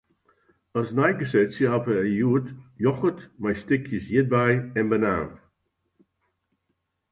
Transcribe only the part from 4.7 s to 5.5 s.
en banaan.